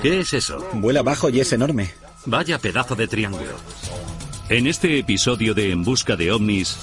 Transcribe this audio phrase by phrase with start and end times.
[0.00, 0.64] ¿Qué es eso?
[0.74, 1.90] Vuela bajo y es enorme.
[2.26, 3.50] Vaya pedazo de triángulo.
[4.48, 6.76] En este episodio de En Busca de OVNIs,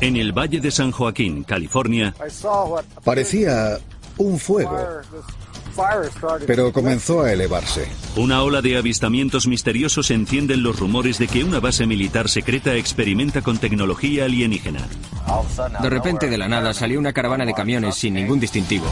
[0.00, 2.14] en el Valle de San Joaquín, California,
[3.04, 3.78] Parecía
[4.16, 4.78] un fuego,
[6.46, 7.88] pero comenzó a elevarse.
[8.16, 13.42] una ola de avistamientos misteriosos encienden los rumores de que una base militar secreta experimenta
[13.42, 14.80] con tecnología alienígena.
[15.82, 18.86] De repente, de la nada, salió una caravana de camiones sin ningún distintivo.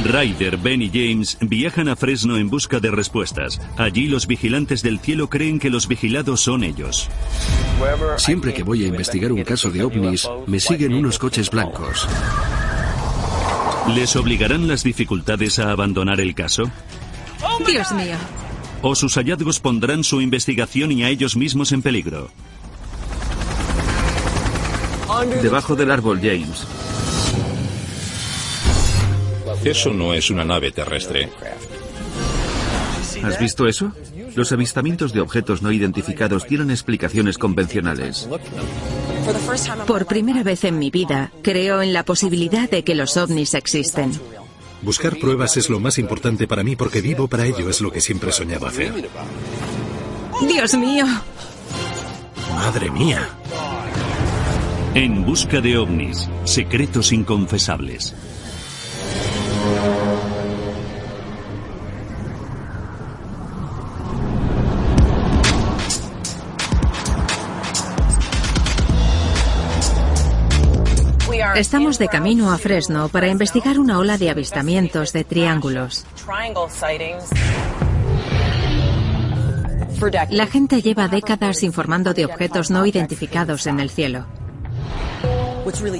[0.00, 3.60] Ryder, Ben y James viajan a Fresno en busca de respuestas.
[3.76, 7.10] Allí los vigilantes del cielo creen que los vigilados son ellos.
[8.16, 12.08] Siempre que voy a investigar un caso de ovnis, me siguen unos coches blancos.
[13.94, 16.70] ¿Les obligarán las dificultades a abandonar el caso?
[17.66, 18.16] Dios mío.
[18.80, 22.30] ¿O sus hallazgos pondrán su investigación y a ellos mismos en peligro?
[25.42, 26.66] Debajo del árbol, James.
[29.64, 31.28] Eso no es una nave terrestre.
[33.22, 33.92] ¿Has visto eso?
[34.34, 38.28] Los avistamientos de objetos no identificados tienen explicaciones convencionales.
[39.86, 44.12] Por primera vez en mi vida, creo en la posibilidad de que los ovnis existen.
[44.82, 48.00] Buscar pruebas es lo más importante para mí porque vivo para ello, es lo que
[48.00, 48.92] siempre soñaba hacer.
[50.48, 51.06] Dios mío.
[52.50, 53.28] Madre mía.
[54.94, 58.14] En busca de ovnis, secretos inconfesables.
[71.56, 76.06] Estamos de camino a Fresno para investigar una ola de avistamientos de triángulos.
[80.30, 84.26] La gente lleva décadas informando de objetos no identificados en el cielo.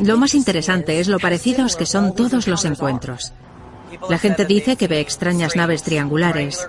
[0.02, 3.32] Lo más interesante es lo parecidos que son todos los encuentros.
[4.08, 6.66] La gente dice que ve extrañas naves triangulares.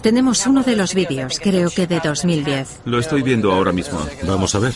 [0.00, 2.80] Tenemos uno de los vídeos, creo que de 2010.
[2.86, 4.00] Lo estoy viendo ahora mismo.
[4.26, 4.74] Vamos a ver.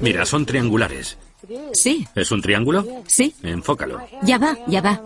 [0.00, 1.18] Mira, son triangulares.
[1.72, 2.86] Sí, ¿Es un triángulo?
[3.06, 3.34] sí.
[3.42, 4.00] Enfócalo.
[4.22, 5.00] Ya va, ya va.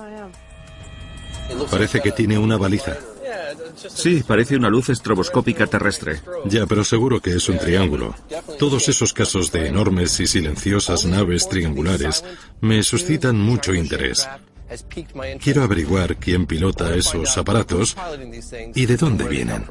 [1.70, 2.97] Parece que tiene una baliza.
[3.76, 6.20] Sí, parece una luz estroboscópica terrestre.
[6.47, 8.14] Ya, pero seguro que es un triángulo.
[8.58, 12.24] Todos esos casos de enormes y silenciosas naves triangulares
[12.60, 14.28] me suscitan mucho interés.
[15.41, 17.97] Quiero averiguar quién pilota esos aparatos
[18.74, 19.64] y de dónde vienen.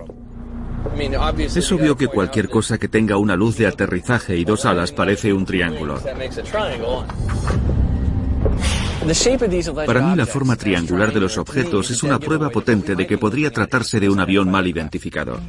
[1.37, 5.33] Es obvio que cualquier cosa que tenga una luz de aterrizaje y dos alas parece
[5.33, 5.99] un triángulo.
[9.85, 13.51] Para mí la forma triangular de los objetos es una prueba potente de que podría
[13.51, 15.39] tratarse de un avión mal identificado.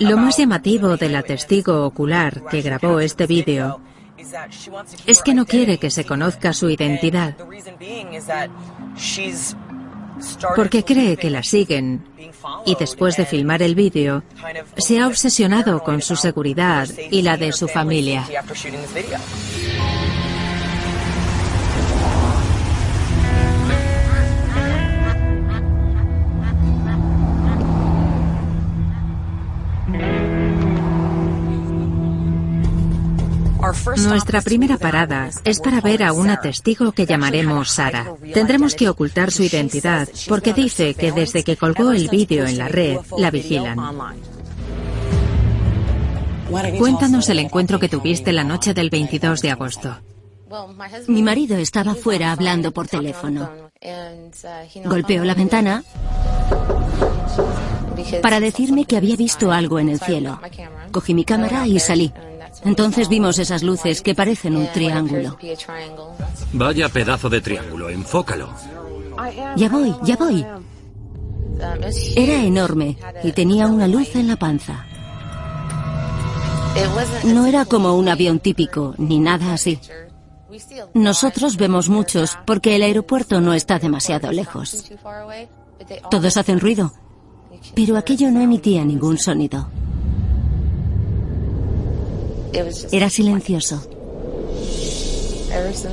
[0.00, 3.80] Lo más llamativo de la testigo ocular que grabó este vídeo
[5.06, 7.36] es que no quiere que se conozca su identidad,
[10.54, 12.04] porque cree que la siguen
[12.64, 14.22] y después de filmar el vídeo
[14.76, 18.26] se ha obsesionado con su seguridad y la de su familia.
[33.98, 38.14] Nuestra primera parada es para ver a una testigo que llamaremos Sara.
[38.34, 42.68] Tendremos que ocultar su identidad porque dice que desde que colgó el vídeo en la
[42.68, 43.78] red la vigilan.
[46.78, 49.96] Cuéntanos el encuentro que tuviste la noche del 22 de agosto.
[51.08, 53.50] Mi marido estaba fuera hablando por teléfono.
[54.84, 55.82] Golpeó la ventana
[58.22, 60.40] para decirme que había visto algo en el cielo.
[60.92, 62.12] Cogí mi cámara y salí.
[62.66, 65.38] Entonces vimos esas luces que parecen un triángulo.
[66.52, 68.50] Vaya pedazo de triángulo, enfócalo.
[69.56, 70.44] Ya voy, ya voy.
[72.16, 74.84] Era enorme y tenía una luz en la panza.
[77.24, 79.78] No era como un avión típico, ni nada así.
[80.92, 84.90] Nosotros vemos muchos porque el aeropuerto no está demasiado lejos.
[86.10, 86.92] Todos hacen ruido,
[87.74, 89.68] pero aquello no emitía ningún sonido.
[92.92, 93.82] Era silencioso.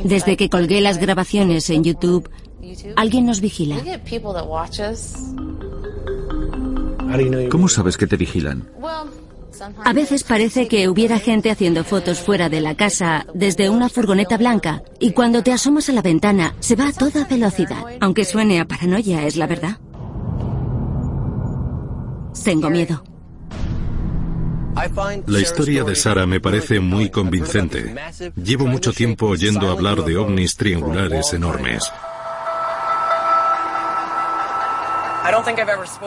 [0.04, 2.30] Desde que colgué las grabaciones en YouTube,
[2.96, 3.78] alguien nos vigila.
[7.50, 8.68] ¿Cómo sabes que te vigilan?
[9.86, 14.38] A veces parece que hubiera gente haciendo fotos fuera de la casa desde una furgoneta
[14.38, 17.84] blanca y cuando te asomas a la ventana se va a toda velocidad.
[18.02, 19.78] Aunque suene a paranoia, es la verdad.
[22.44, 23.04] Tengo miedo.
[25.28, 27.96] La historia de Sara me parece muy convincente.
[28.36, 31.92] Llevo mucho tiempo oyendo hablar de ovnis triangulares enormes.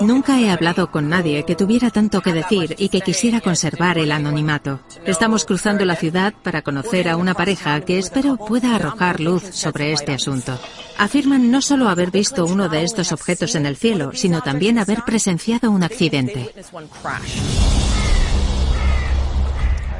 [0.00, 4.12] Nunca he hablado con nadie que tuviera tanto que decir y que quisiera conservar el
[4.12, 4.80] anonimato.
[5.04, 9.92] Estamos cruzando la ciudad para conocer a una pareja que espero pueda arrojar luz sobre
[9.92, 10.58] este asunto.
[10.98, 15.02] Afirman no solo haber visto uno de estos objetos en el cielo, sino también haber
[15.02, 16.52] presenciado un accidente.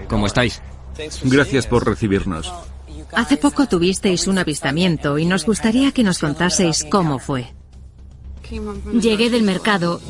[0.09, 0.63] ¿Cómo estáis?
[1.25, 2.53] Gracias por recibirnos.
[3.13, 7.53] Hace poco tuvisteis un avistamiento y nos gustaría que nos contaseis cómo fue.
[8.93, 10.01] Llegué del mercado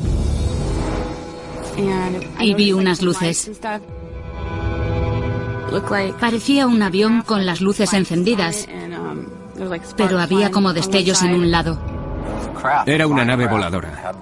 [2.39, 3.51] y vi unas luces.
[6.19, 8.67] Parecía un avión con las luces encendidas,
[9.95, 11.79] pero había como destellos en un lado.
[12.85, 14.13] Era una nave voladora.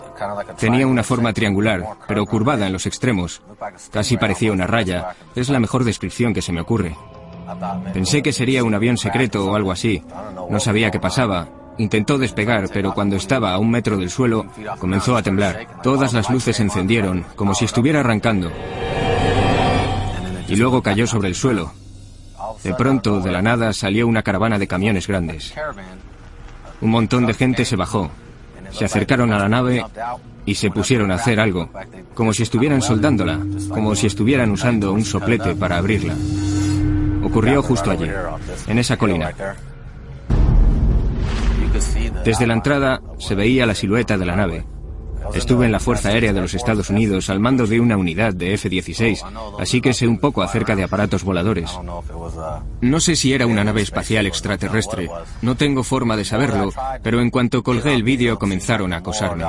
[0.57, 3.41] Tenía una forma triangular, pero curvada en los extremos.
[3.91, 5.15] Casi parecía una raya.
[5.35, 6.95] Es la mejor descripción que se me ocurre.
[7.93, 10.03] Pensé que sería un avión secreto o algo así.
[10.49, 11.47] No sabía qué pasaba.
[11.77, 14.45] Intentó despegar, pero cuando estaba a un metro del suelo,
[14.79, 15.81] comenzó a temblar.
[15.83, 18.51] Todas las luces se encendieron, como si estuviera arrancando.
[20.47, 21.73] Y luego cayó sobre el suelo.
[22.63, 25.53] De pronto, de la nada, salió una caravana de camiones grandes.
[26.81, 28.09] Un montón de gente se bajó.
[28.75, 29.85] Se acercaron a la nave
[30.45, 31.69] y se pusieron a hacer algo,
[32.13, 33.39] como si estuvieran soldándola,
[33.69, 36.13] como si estuvieran usando un soplete para abrirla.
[37.23, 38.09] Ocurrió justo allí,
[38.67, 39.33] en esa colina.
[42.23, 44.65] Desde la entrada se veía la silueta de la nave.
[45.33, 48.53] Estuve en la Fuerza Aérea de los Estados Unidos al mando de una unidad de
[48.53, 49.23] F-16,
[49.59, 51.71] así que sé un poco acerca de aparatos voladores.
[52.81, 55.09] No sé si era una nave espacial extraterrestre,
[55.41, 56.71] no tengo forma de saberlo,
[57.03, 59.45] pero en cuanto colgué el vídeo comenzaron a acosarme.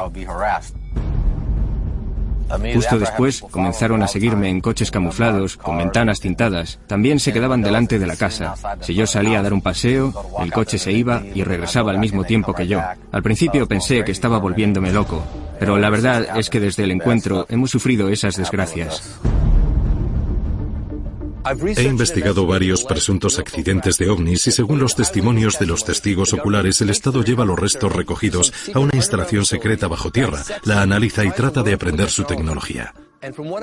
[2.74, 6.78] Justo después comenzaron a seguirme en coches camuflados, con ventanas tintadas.
[6.86, 8.54] También se quedaban delante de la casa.
[8.80, 12.24] Si yo salía a dar un paseo, el coche se iba y regresaba al mismo
[12.24, 12.80] tiempo que yo.
[13.10, 15.22] Al principio pensé que estaba volviéndome loco,
[15.58, 19.18] pero la verdad es que desde el encuentro hemos sufrido esas desgracias.
[21.76, 26.80] He investigado varios presuntos accidentes de ovnis y según los testimonios de los testigos oculares,
[26.80, 31.30] el Estado lleva los restos recogidos a una instalación secreta bajo tierra, la analiza y
[31.30, 32.94] trata de aprender su tecnología.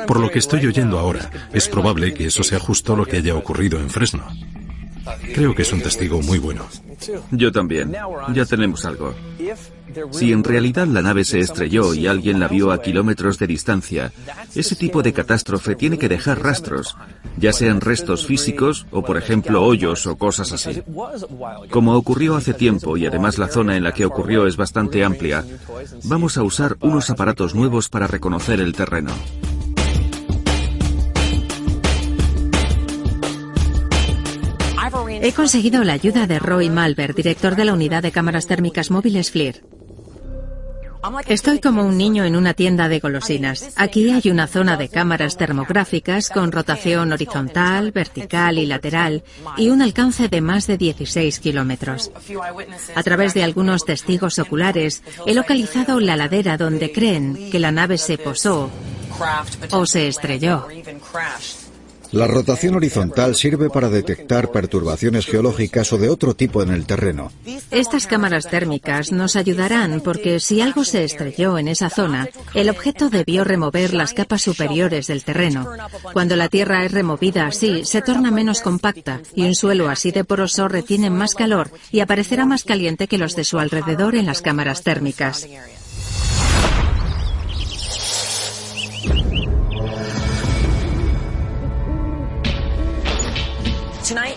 [0.08, 3.36] Por lo que estoy oyendo ahora, es probable que eso sea justo lo que haya
[3.36, 4.26] ocurrido en Fresno.
[5.34, 6.66] Creo que es un testigo muy bueno.
[7.32, 7.94] Yo también.
[8.34, 9.14] Ya tenemos algo.
[10.12, 14.12] Si en realidad la nave se estrelló y alguien la vio a kilómetros de distancia,
[14.56, 16.96] ese tipo de catástrofe tiene que dejar rastros,
[17.38, 20.82] ya sean restos físicos o, por ejemplo, hoyos o cosas así.
[21.70, 25.46] Como ocurrió hace tiempo y además la zona en la que ocurrió es bastante amplia,
[26.06, 29.12] vamos a usar unos aparatos nuevos para reconocer el terreno.
[35.22, 39.32] He conseguido la ayuda de Roy Malver, director de la unidad de cámaras térmicas móviles
[39.32, 39.64] FLIR.
[41.28, 43.74] Estoy como un niño en una tienda de golosinas.
[43.76, 49.24] Aquí hay una zona de cámaras termográficas con rotación horizontal, vertical y lateral
[49.58, 52.12] y un alcance de más de 16 kilómetros.
[52.96, 57.98] A través de algunos testigos oculares he localizado la ladera donde creen que la nave
[57.98, 58.70] se posó
[59.72, 60.68] o se estrelló.
[62.14, 67.32] La rotación horizontal sirve para detectar perturbaciones geológicas o de otro tipo en el terreno.
[67.72, 73.10] Estas cámaras térmicas nos ayudarán porque si algo se estrelló en esa zona, el objeto
[73.10, 75.68] debió remover las capas superiores del terreno.
[76.14, 80.24] Cuando la Tierra es removida así, se torna menos compacta y un suelo así de
[80.24, 84.44] poroso retiene más calor y aparecerá más caliente que los de su alrededor en las
[84.44, 85.48] cámaras térmicas.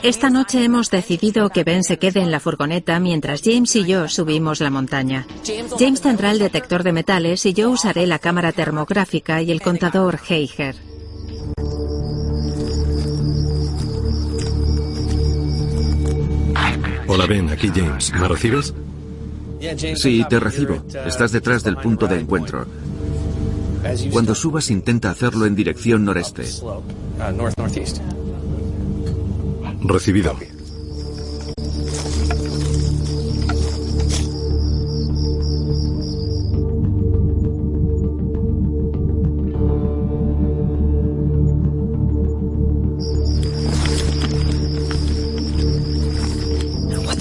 [0.04, 4.08] Esta noche hemos decidido que Ben se quede en la furgoneta mientras James y yo
[4.08, 5.26] subimos la montaña.
[5.76, 10.20] James tendrá el detector de metales y yo usaré la cámara termográfica y el contador
[10.28, 10.76] Heiger.
[17.08, 18.12] Hola Ben, aquí James.
[18.12, 18.72] ¿Me recibes?
[19.96, 20.84] Sí, te recibo.
[21.04, 22.66] Estás detrás del punto de encuentro.
[24.12, 26.44] Cuando subas intenta hacerlo en dirección noreste.
[29.82, 30.36] Recibido.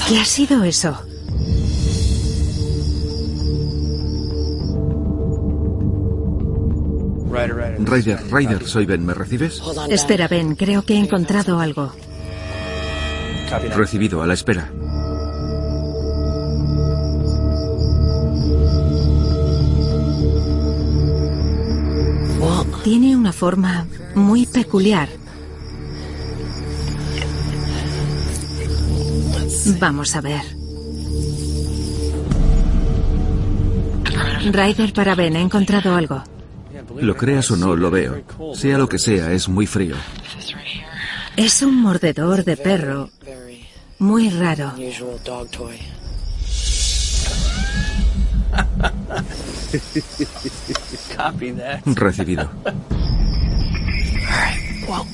[0.08, 0.96] ¿Qué ha sido eso?
[7.86, 9.62] Ryder, Ryder, soy Ben, ¿me recibes?
[9.90, 11.92] Espera, Ben, creo que he encontrado algo.
[13.60, 14.70] Recibido, a la espera.
[22.86, 25.10] Tiene una forma muy peculiar.
[29.80, 30.44] Vamos a ver.
[34.52, 36.22] Ryder para Ben, he encontrado algo.
[37.02, 38.22] Lo creas o no, lo veo.
[38.54, 39.96] Sea lo que sea, es muy frío.
[41.36, 43.10] Es un mordedor de perro
[44.06, 44.72] muy raro.
[51.86, 52.50] Recibido.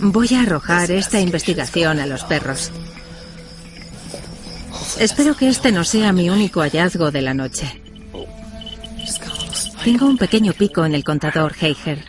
[0.01, 2.71] Voy a arrojar esta investigación a los perros.
[4.99, 7.81] Espero que este no sea mi único hallazgo de la noche.
[9.83, 12.03] Tengo un pequeño pico en el contador Heiger.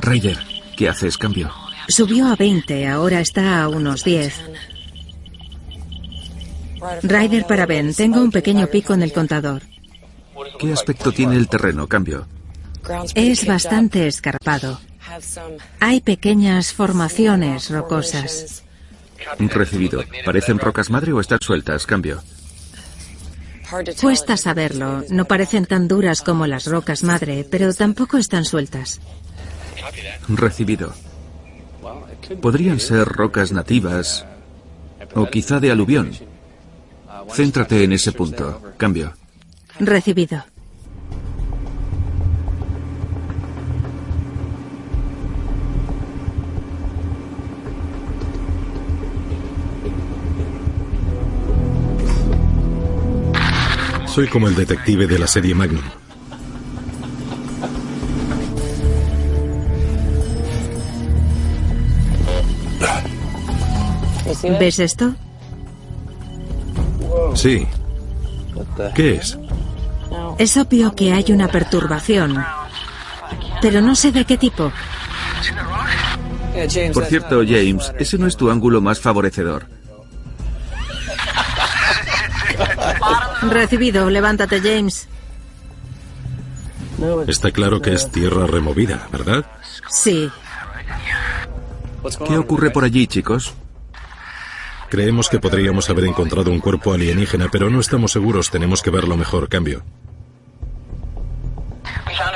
[0.00, 0.38] Ryder,
[0.76, 1.16] ¿qué haces?
[1.18, 1.52] Cambio.
[1.88, 4.34] Subió a 20, ahora está a unos 10.
[7.02, 9.62] Ryder para Ben, tengo un pequeño pico en el contador.
[10.58, 11.86] ¿Qué aspecto tiene el terreno?
[11.86, 12.26] Cambio.
[13.14, 14.80] Es bastante escarpado.
[15.80, 18.64] Hay pequeñas formaciones rocosas.
[19.38, 20.04] Recibido.
[20.24, 21.86] ¿Parecen rocas madre o están sueltas?
[21.86, 22.22] Cambio.
[24.00, 25.04] Cuesta saberlo.
[25.10, 29.00] No parecen tan duras como las rocas madre, pero tampoco están sueltas.
[30.28, 30.94] Recibido.
[32.40, 34.24] Podrían ser rocas nativas
[35.14, 36.12] o quizá de aluvión.
[37.32, 38.60] Céntrate en ese punto.
[38.76, 39.12] Cambio.
[39.78, 40.44] Recibido.
[54.06, 55.84] Soy como el detective de la serie Magnum.
[64.58, 65.14] ¿Ves esto?
[67.38, 67.64] Sí.
[68.96, 69.38] ¿Qué es?
[70.38, 72.44] Es obvio que hay una perturbación,
[73.62, 74.72] pero no sé de qué tipo.
[76.92, 79.66] Por cierto, James, ese no es tu ángulo más favorecedor.
[83.42, 85.06] Recibido, levántate, James.
[87.28, 89.44] Está claro que es tierra removida, ¿verdad?
[89.88, 90.28] Sí.
[92.26, 93.54] ¿Qué ocurre por allí, chicos?
[94.88, 98.50] Creemos que podríamos haber encontrado un cuerpo alienígena, pero no estamos seguros.
[98.50, 99.48] Tenemos que verlo mejor.
[99.48, 99.82] Cambio.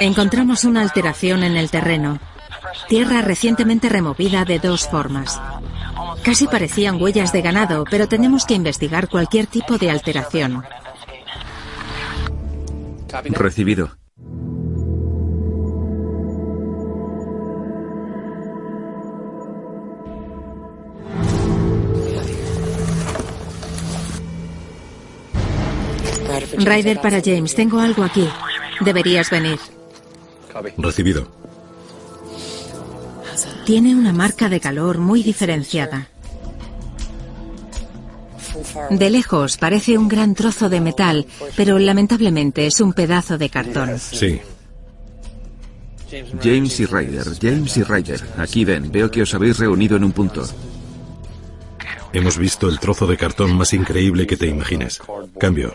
[0.00, 2.18] Encontramos una alteración en el terreno.
[2.88, 5.40] Tierra recientemente removida de dos formas.
[6.22, 10.62] Casi parecían huellas de ganado, pero tenemos que investigar cualquier tipo de alteración.
[13.30, 14.01] Recibido.
[26.64, 28.28] Ryder para James, tengo algo aquí.
[28.80, 29.58] Deberías venir.
[30.78, 31.28] Recibido.
[33.64, 36.08] Tiene una marca de calor muy diferenciada.
[38.90, 41.26] De lejos parece un gran trozo de metal,
[41.56, 43.98] pero lamentablemente es un pedazo de cartón.
[43.98, 44.40] Sí.
[46.42, 48.20] James y Ryder, James y Ryder.
[48.36, 50.44] Aquí ven, veo que os habéis reunido en un punto.
[52.12, 55.00] Hemos visto el trozo de cartón más increíble que te imagines.
[55.38, 55.74] Cambio.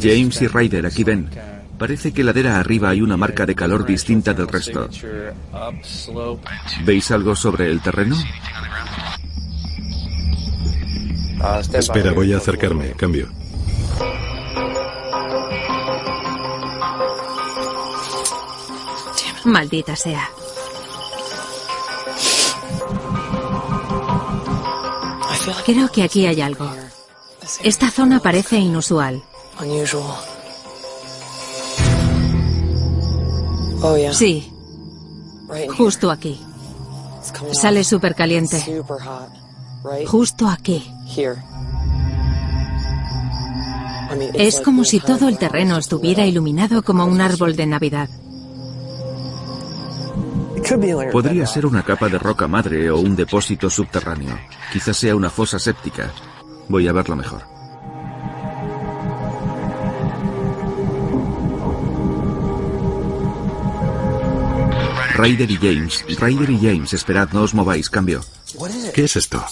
[0.00, 1.47] James y Ryder, aquí ven.
[1.78, 4.88] Parece que ladera arriba hay una marca de calor distinta del resto.
[6.84, 8.16] ¿Veis algo sobre el terreno?
[11.72, 12.90] Espera, voy a acercarme.
[12.92, 13.28] Cambio.
[19.44, 20.28] Maldita sea.
[25.64, 26.68] Creo que aquí hay algo.
[27.62, 29.22] Esta zona parece inusual.
[34.12, 34.52] Sí.
[35.76, 36.40] Justo aquí.
[37.52, 38.82] Sale súper caliente.
[40.06, 40.92] Justo aquí.
[44.34, 48.08] Es como si todo el terreno estuviera iluminado como un árbol de Navidad.
[51.12, 54.38] Podría ser una capa de roca madre o un depósito subterráneo.
[54.72, 56.10] Quizás sea una fosa séptica.
[56.68, 57.57] Voy a verlo mejor.
[65.18, 66.04] Ryder y James.
[66.20, 68.24] Ryder y James, esperad, no os mováis, cambio.
[68.94, 69.44] ¿Qué es esto?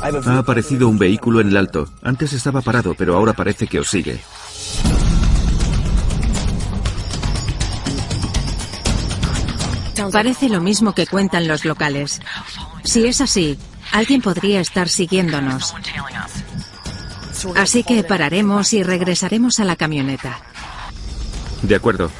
[0.00, 1.86] Ha aparecido un vehículo en el alto.
[2.02, 4.20] Antes estaba parado, pero ahora parece que os sigue.
[10.10, 12.22] Parece lo mismo que cuentan los locales.
[12.84, 13.58] Si es así,
[13.92, 15.74] alguien podría estar siguiéndonos.
[17.54, 20.38] Así que pararemos y regresaremos a la camioneta.
[21.62, 22.10] De acuerdo.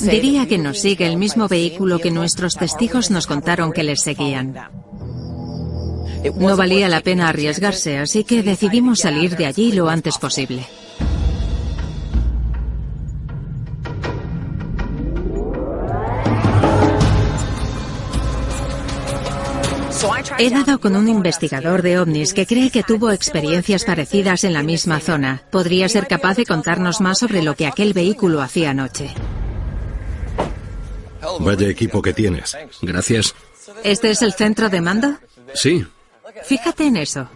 [0.00, 4.54] Diría que nos sigue el mismo vehículo que nuestros testigos nos contaron que les seguían.
[6.36, 10.66] No valía la pena arriesgarse, así que decidimos salir de allí lo antes posible.
[20.40, 24.62] He dado con un investigador de ovnis que cree que tuvo experiencias parecidas en la
[24.62, 25.42] misma zona.
[25.50, 29.10] ¿Podría ser capaz de contarnos más sobre lo que aquel vehículo hacía anoche?
[31.40, 32.56] Vaya equipo que tienes.
[32.82, 33.34] Gracias.
[33.84, 35.18] ¿Este es el centro de mando?
[35.54, 35.84] Sí,
[36.44, 37.28] Fíjate en eso.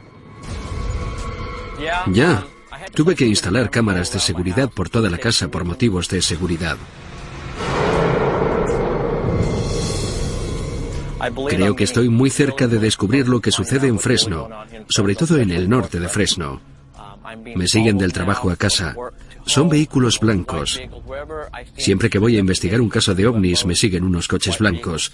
[2.13, 2.47] ya.
[2.95, 6.77] Tuve que instalar cámaras de seguridad por toda la casa por motivos de seguridad.
[11.49, 14.49] Creo que estoy muy cerca de descubrir lo que sucede en Fresno,
[14.89, 16.61] sobre todo en el norte de Fresno.
[17.55, 18.97] Me siguen del trabajo a casa.
[19.47, 20.81] Son vehículos blancos.
[21.77, 25.13] Siempre que voy a investigar un caso de ovnis me siguen unos coches blancos.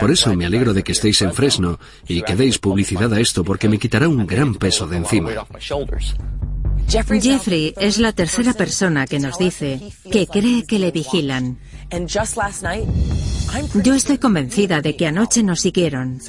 [0.00, 3.44] Por eso me alegro de que estéis en Fresno y que deis publicidad a esto
[3.44, 5.30] porque me quitará un gran peso de encima.
[6.88, 11.58] Jeffrey es la tercera persona que nos dice que cree que le vigilan.
[13.82, 16.20] Yo estoy convencida de que anoche nos siguieron.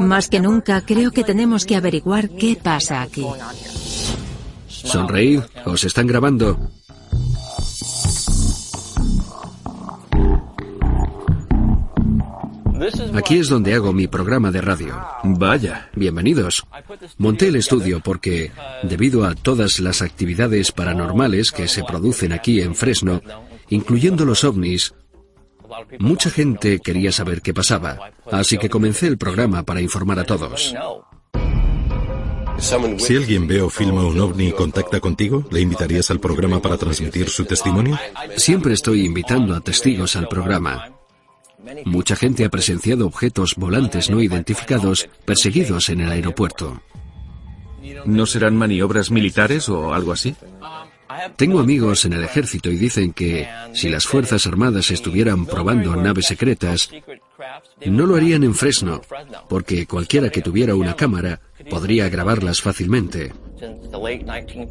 [0.00, 3.26] Más que nunca creo que tenemos que averiguar qué pasa aquí.
[4.86, 6.56] Sonreíd, os están grabando.
[13.14, 14.94] Aquí es donde hago mi programa de radio.
[15.24, 15.90] Vaya.
[15.94, 16.64] Bienvenidos.
[17.18, 18.52] Monté el estudio porque,
[18.84, 23.22] debido a todas las actividades paranormales que se producen aquí en Fresno,
[23.68, 24.94] incluyendo los ovnis,
[25.98, 27.98] mucha gente quería saber qué pasaba.
[28.30, 30.74] Así que comencé el programa para informar a todos.
[32.58, 36.76] Si alguien ve o filma un ovni y contacta contigo, ¿le invitarías al programa para
[36.76, 37.98] transmitir su testimonio?
[38.36, 40.90] Siempre estoy invitando a testigos al programa.
[41.84, 46.80] Mucha gente ha presenciado objetos volantes no identificados perseguidos en el aeropuerto.
[48.04, 50.34] ¿No serán maniobras militares o algo así?
[51.36, 56.26] Tengo amigos en el ejército y dicen que si las Fuerzas Armadas estuvieran probando naves
[56.26, 56.90] secretas,
[57.86, 59.00] no lo harían en Fresno,
[59.48, 63.32] porque cualquiera que tuviera una cámara podría grabarlas fácilmente.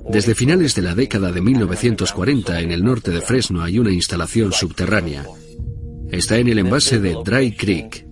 [0.10, 4.52] Desde finales de la década de 1940 en el norte de Fresno hay una instalación
[4.52, 5.26] subterránea.
[6.12, 8.06] Está en el envase de Dry Creek.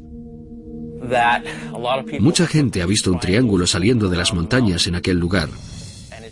[2.20, 5.50] Mucha gente ha visto un triángulo saliendo de las montañas en aquel lugar.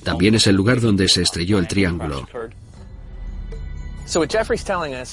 [0.04, 2.28] También es el lugar donde se estrelló el triángulo.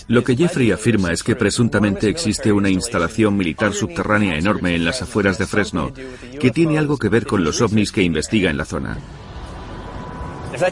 [0.08, 5.02] Lo que Jeffrey afirma es que presuntamente existe una instalación militar subterránea enorme en las
[5.02, 5.92] afueras de Fresno
[6.40, 8.98] que tiene algo que ver con los ovnis que investiga en la zona.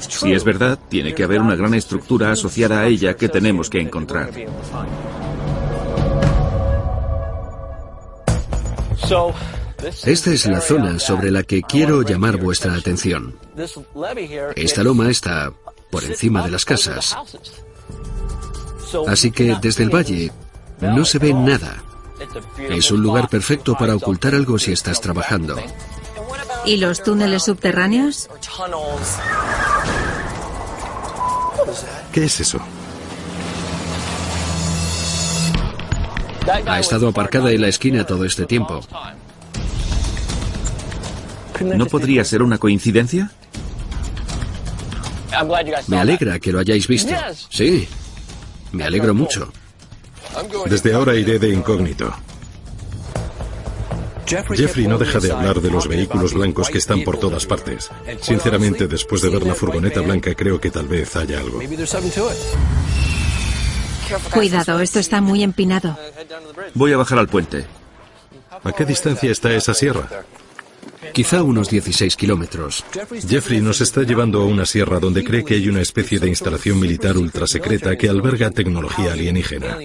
[0.09, 3.81] Si es verdad, tiene que haber una gran estructura asociada a ella que tenemos que
[3.81, 4.31] encontrar.
[10.05, 13.37] Esta es la zona sobre la que quiero llamar vuestra atención.
[14.57, 15.52] Esta loma está
[15.90, 17.16] por encima de las casas.
[19.09, 20.33] Así que desde el valle
[20.81, 21.83] no se ve nada.
[22.59, 25.57] Es un lugar perfecto para ocultar algo si estás trabajando.
[26.64, 28.29] ¿Y los túneles subterráneos?
[32.12, 32.59] ¿Qué es eso?
[36.66, 38.81] Ha estado aparcada en la esquina todo este tiempo.
[41.61, 43.31] ¿No podría ser una coincidencia?
[45.88, 47.14] Me alegra que lo hayáis visto.
[47.51, 47.88] Sí,
[48.72, 49.53] me alegro mucho.
[50.66, 52.14] Desde ahora iré de incógnito.
[54.27, 57.90] Jeffrey no deja de hablar de los vehículos blancos que están por todas partes.
[58.20, 61.61] Sinceramente, después de ver la furgoneta blanca, creo que tal vez haya algo.
[64.33, 65.96] Cuidado, esto está muy empinado.
[66.75, 67.66] Voy a bajar al puente.
[68.62, 70.09] ¿A qué distancia está esa sierra?
[71.12, 72.85] Quizá unos 16 kilómetros.
[73.29, 76.79] Jeffrey nos está llevando a una sierra donde cree que hay una especie de instalación
[76.79, 79.79] militar ultrasecreta que alberga tecnología alienígena.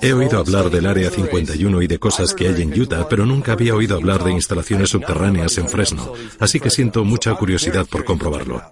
[0.00, 3.52] He oído hablar del Área 51 y de cosas que hay en Utah, pero nunca
[3.52, 8.62] había oído hablar de instalaciones subterráneas en Fresno, así que siento mucha curiosidad por comprobarlo.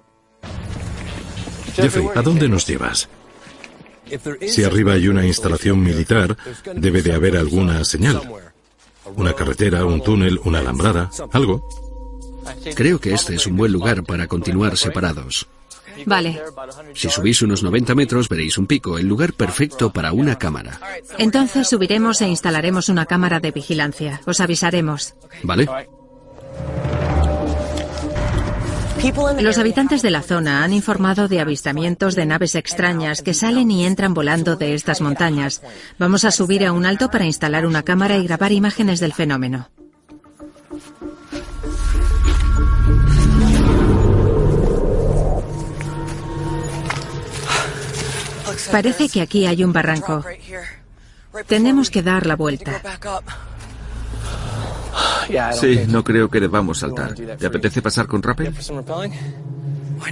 [1.74, 3.08] Jeffrey, ¿a dónde nos llevas?
[4.46, 6.36] Si arriba hay una instalación militar,
[6.74, 8.22] debe de haber alguna señal.
[9.14, 11.68] Una carretera, un túnel, una alambrada, algo.
[12.74, 15.46] Creo que este es un buen lugar para continuar separados.
[16.04, 16.40] Vale.
[16.94, 20.78] Si subís unos 90 metros veréis un pico, el lugar perfecto para una cámara.
[21.18, 24.20] Entonces subiremos e instalaremos una cámara de vigilancia.
[24.26, 25.14] Os avisaremos.
[25.42, 25.68] ¿Vale?
[29.40, 33.84] Los habitantes de la zona han informado de avistamientos de naves extrañas que salen y
[33.84, 35.62] entran volando de estas montañas.
[35.98, 39.68] Vamos a subir a un alto para instalar una cámara y grabar imágenes del fenómeno.
[48.70, 50.24] Parece que aquí hay un barranco.
[51.46, 52.82] Tenemos que dar la vuelta.
[55.52, 57.14] Sí, no creo que debamos saltar.
[57.14, 58.54] ¿Te apetece pasar con rappel?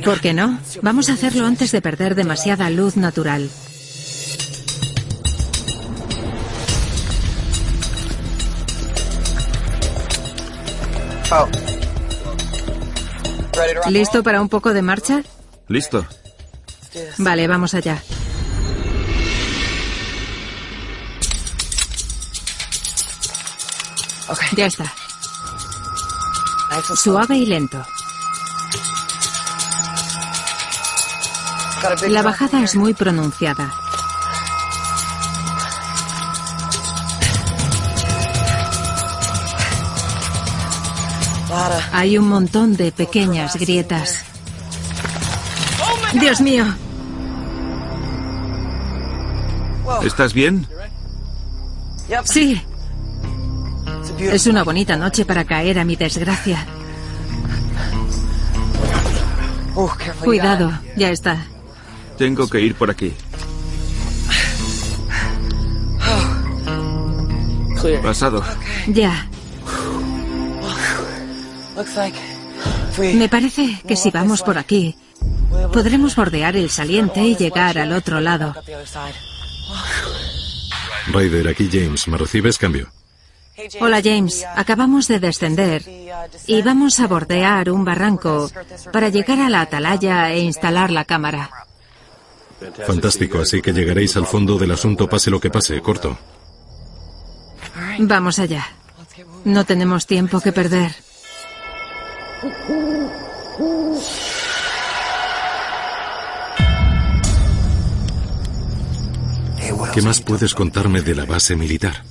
[0.05, 0.59] ¿Por qué no?
[0.83, 3.49] Vamos a hacerlo antes de perder demasiada luz natural.
[13.89, 15.23] ¿Listo para un poco de marcha?
[15.69, 16.07] Listo.
[17.19, 18.03] Vale, vamos allá.
[24.57, 24.93] Ya está.
[26.97, 27.85] Suave y lento.
[32.09, 33.73] La bajada es muy pronunciada.
[41.93, 44.25] Hay un montón de pequeñas grietas.
[46.15, 46.65] Dios mío.
[50.03, 50.67] ¿Estás bien?
[52.25, 52.61] Sí.
[54.33, 56.67] Es una bonita noche para caer a mi desgracia.
[60.23, 61.47] Cuidado, ya está.
[62.17, 63.13] Tengo que ir por aquí.
[68.03, 68.43] Pasado.
[68.87, 69.29] Ya.
[72.97, 74.97] Me parece que si vamos por aquí,
[75.73, 78.55] podremos bordear el saliente y llegar al otro lado.
[81.09, 82.09] Ryder, aquí James.
[82.09, 82.91] ¿Me recibes cambio?
[83.81, 85.83] Hola James, acabamos de descender
[86.47, 88.51] y vamos a bordear un barranco
[88.93, 91.51] para llegar a la atalaya e instalar la cámara.
[92.87, 96.19] Fantástico, así que llegaréis al fondo del asunto pase lo que pase, corto.
[97.99, 98.67] Vamos allá.
[99.45, 100.93] No tenemos tiempo que perder.
[109.93, 112.03] ¿Qué más puedes contarme de la base militar?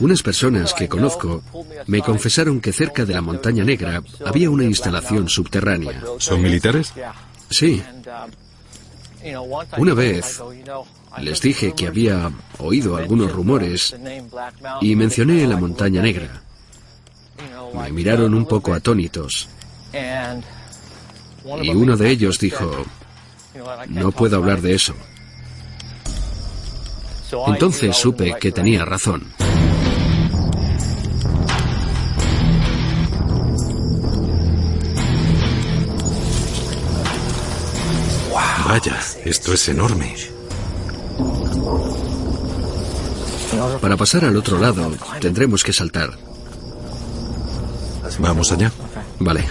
[0.00, 1.42] Unas personas que conozco
[1.86, 6.02] me confesaron que cerca de la Montaña Negra había una instalación subterránea.
[6.18, 6.92] ¿Son militares?
[7.50, 7.82] Sí.
[9.78, 10.40] Una vez
[11.18, 13.96] les dije que había oído algunos rumores
[14.80, 16.42] y mencioné la Montaña Negra.
[17.74, 19.48] Me miraron un poco atónitos.
[21.62, 22.84] Y uno de ellos dijo,
[23.88, 24.94] no puedo hablar de eso.
[27.46, 29.32] Entonces supe que tenía razón.
[38.68, 40.12] Vaya, esto es enorme.
[43.80, 46.10] Para pasar al otro lado, tendremos que saltar.
[48.18, 48.72] Vamos allá.
[49.20, 49.44] Vale.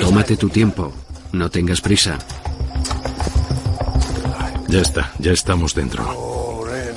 [0.00, 0.92] Tómate tu tiempo.
[1.30, 2.18] No tengas prisa.
[4.66, 6.02] Ya está, ya estamos dentro.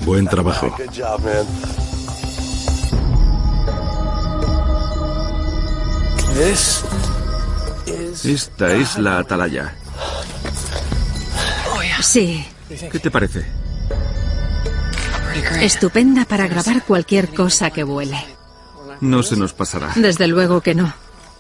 [0.04, 0.76] Buen trabajo.
[8.24, 9.74] Esta es la atalaya.
[12.02, 12.45] Sí,
[12.91, 13.45] ¿Qué te parece?
[15.62, 18.17] estupenda para grabar cualquier cosa que vuele.
[19.02, 19.91] No se nos pasará.
[19.95, 20.93] Desde luego que no.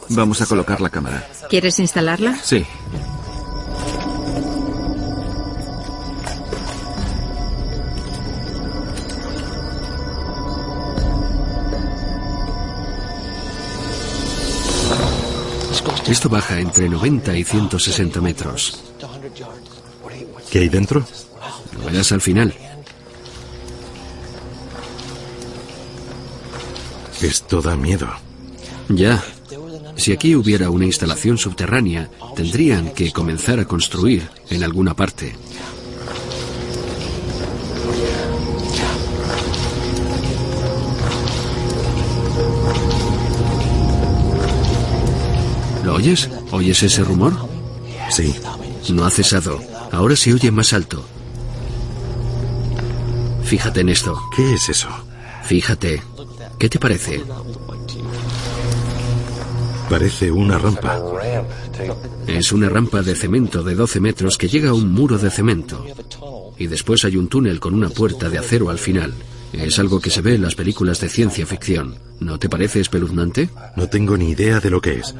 [0.09, 1.27] Vamos a colocar la cámara.
[1.49, 2.37] ¿Quieres instalarla?
[2.43, 2.65] Sí.
[16.07, 18.83] Esto baja entre 90 y 160 metros.
[20.51, 21.05] ¿Qué hay dentro?
[21.77, 22.53] Lo verás al final.
[27.21, 28.07] Esto da miedo.
[28.89, 29.23] Ya.
[29.95, 35.35] Si aquí hubiera una instalación subterránea, tendrían que comenzar a construir en alguna parte.
[45.95, 46.29] Oyes?
[46.51, 47.33] ¿Oyes ese rumor?
[48.09, 48.35] Sí.
[48.89, 49.59] No ha cesado.
[49.91, 51.03] Ahora se oye más alto.
[53.43, 54.21] Fíjate en esto.
[54.35, 54.89] ¿Qué es eso?
[55.43, 56.01] Fíjate.
[56.59, 57.23] ¿Qué te parece?
[59.89, 61.01] Parece una rampa.
[62.27, 65.85] Es una rampa de cemento de 12 metros que llega a un muro de cemento.
[66.57, 69.13] Y después hay un túnel con una puerta de acero al final.
[69.57, 71.95] Es algo que se ve en las películas de ciencia ficción.
[72.19, 73.49] ¿No te parece espeluznante?
[73.75, 75.15] No tengo ni idea de lo que es.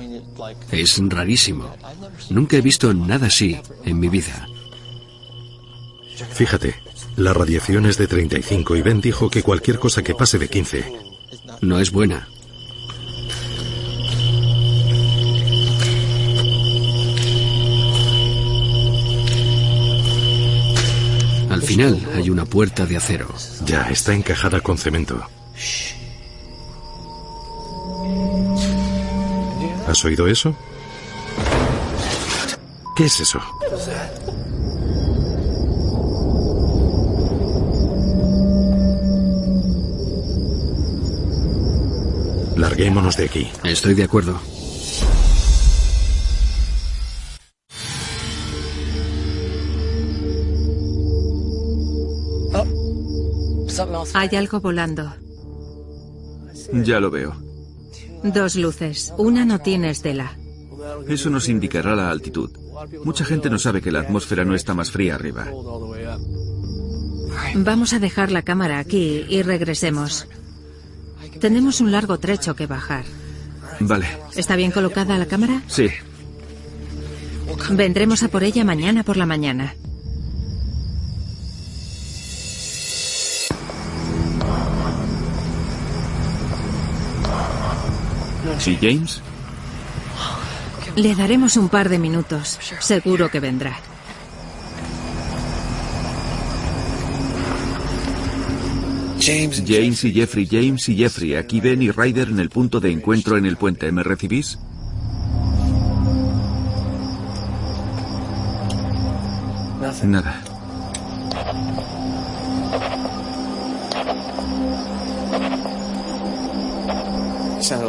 [0.72, 1.76] Es rarísimo.
[2.30, 4.48] Nunca he visto nada así en mi vida.
[6.34, 6.76] Fíjate,
[7.18, 10.92] la radiación es de 35 y Ben dijo que cualquier cosa que pase de 15.
[11.62, 12.28] No es buena.
[21.66, 23.28] Final hay una puerta de acero.
[23.66, 25.22] Ya, está encajada con cemento.
[29.88, 30.56] ¿Has oído eso?
[32.96, 33.40] ¿Qué es eso?
[42.56, 43.52] Larguémonos de aquí.
[43.64, 44.40] Estoy de acuerdo.
[54.18, 55.14] Hay algo volando.
[56.72, 57.36] Ya lo veo.
[58.24, 59.14] Dos luces.
[59.18, 60.38] Una no tiene estela.
[61.10, 62.50] Eso nos indicará la altitud.
[63.04, 65.48] Mucha gente no sabe que la atmósfera no está más fría arriba.
[67.56, 70.28] Vamos a dejar la cámara aquí y regresemos.
[71.42, 73.04] Tenemos un largo trecho que bajar.
[73.82, 74.08] Vale.
[74.38, 75.62] ¿Está bien colocada la cámara?
[75.68, 75.90] Sí.
[77.72, 79.76] Vendremos a por ella mañana por la mañana.
[88.66, 89.22] ¿Sí, James?
[90.96, 92.58] Le daremos un par de minutos.
[92.80, 93.78] Seguro que vendrá.
[99.22, 101.36] James y Jeffrey, James y Jeffrey.
[101.36, 103.92] Aquí Ben y Ryder en el punto de encuentro en el puente.
[103.92, 104.58] ¿Me recibís?
[110.04, 110.45] Nada.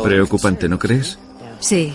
[0.03, 1.19] Preocupante, ¿no crees?
[1.61, 1.95] Sí.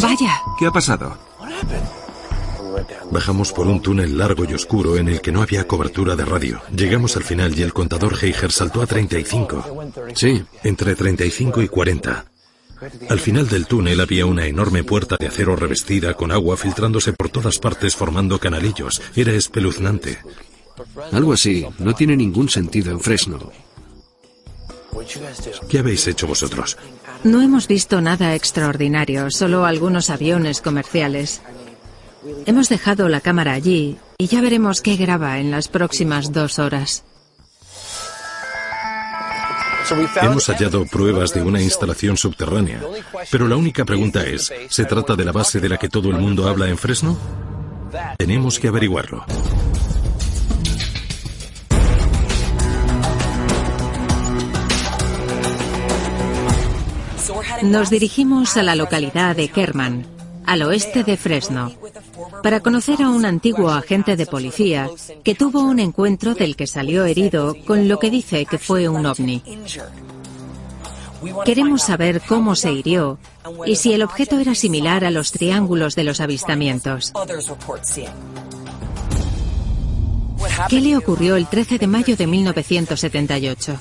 [0.00, 0.40] Vaya.
[0.58, 1.16] ¿Qué ha pasado?
[3.10, 6.60] Bajamos por un túnel largo y oscuro en el que no había cobertura de radio.
[6.74, 9.64] Llegamos al final y el contador Heiger saltó a 35.
[10.14, 10.42] Sí.
[10.62, 12.29] Entre 35 y 40.
[13.08, 17.28] Al final del túnel había una enorme puerta de acero revestida con agua filtrándose por
[17.28, 19.02] todas partes formando canalillos.
[19.14, 20.18] Era espeluznante.
[21.12, 21.66] Algo así.
[21.78, 23.52] No tiene ningún sentido en Fresno.
[25.68, 26.76] ¿Qué habéis hecho vosotros?
[27.22, 31.42] No hemos visto nada extraordinario, solo algunos aviones comerciales.
[32.46, 37.04] Hemos dejado la cámara allí y ya veremos qué graba en las próximas dos horas.
[40.22, 42.80] Hemos hallado pruebas de una instalación subterránea,
[43.30, 46.18] pero la única pregunta es, ¿se trata de la base de la que todo el
[46.18, 47.18] mundo habla en Fresno?
[48.18, 49.24] Tenemos que averiguarlo.
[57.62, 60.06] Nos dirigimos a la localidad de Kerman,
[60.50, 61.70] al oeste de Fresno,
[62.42, 64.90] para conocer a un antiguo agente de policía
[65.22, 69.06] que tuvo un encuentro del que salió herido con lo que dice que fue un
[69.06, 69.44] ovni.
[71.44, 73.20] Queremos saber cómo se hirió
[73.64, 77.12] y si el objeto era similar a los triángulos de los avistamientos.
[80.68, 83.78] ¿Qué le ocurrió el 13 de mayo de 1978?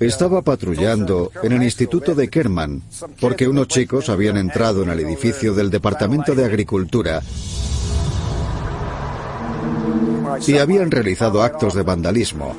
[0.00, 2.82] Estaba patrullando en el Instituto de Kerman
[3.20, 7.22] porque unos chicos habían entrado en el edificio del Departamento de Agricultura
[10.46, 12.56] y habían realizado actos de vandalismo.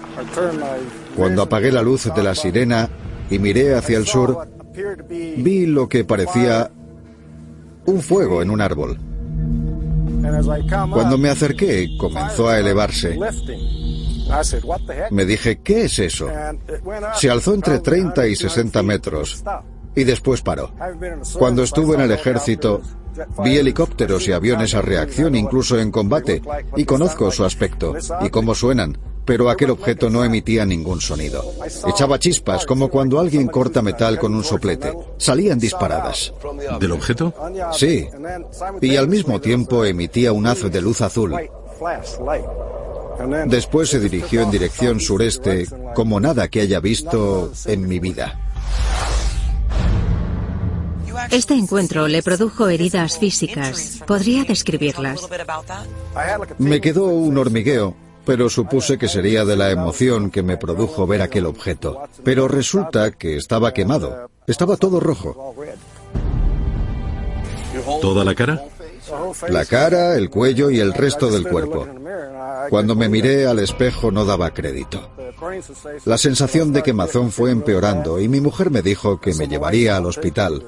[1.16, 2.90] Cuando apagué la luz de la sirena
[3.30, 4.48] y miré hacia el sur,
[5.38, 6.72] vi lo que parecía
[7.86, 9.00] un fuego en un árbol.
[10.92, 13.18] Cuando me acerqué, comenzó a elevarse.
[15.12, 16.28] Me dije, ¿qué es eso?
[17.16, 19.44] Se alzó entre 30 y 60 metros
[19.96, 20.72] y después paró.
[21.38, 22.82] Cuando estuve en el ejército,
[23.44, 26.42] vi helicópteros y aviones a reacción incluso en combate
[26.76, 28.98] y conozco su aspecto y cómo suenan.
[29.30, 31.44] pero aquel objeto no emitía ningún sonido.
[31.88, 34.92] Echaba chispas como cuando alguien corta metal con un soplete.
[35.18, 36.34] Salían disparadas.
[36.80, 37.32] ¿Del objeto?
[37.72, 38.08] Sí.
[38.82, 41.36] Y al mismo tiempo emitía un haz de luz azul.
[43.48, 48.40] Después se dirigió en dirección sureste como nada que haya visto en mi vida.
[51.32, 54.02] Este encuentro le produjo heridas físicas.
[54.08, 55.28] ¿Podría describirlas?
[56.58, 61.22] Me quedó un hormigueo, pero supuse que sería de la emoción que me produjo ver
[61.22, 62.04] aquel objeto.
[62.24, 64.30] Pero resulta que estaba quemado.
[64.48, 65.56] Estaba todo rojo.
[68.02, 68.64] ¿Toda la cara?
[69.50, 71.88] La cara, el cuello y el resto del cuerpo.
[72.70, 75.10] Cuando me miré al espejo no daba crédito.
[76.06, 80.06] La sensación de quemazón fue empeorando y mi mujer me dijo que me llevaría al
[80.06, 80.64] hospital.